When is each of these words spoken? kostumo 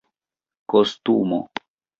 kostumo 0.69 1.39